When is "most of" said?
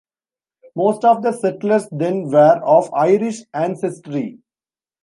0.75-1.21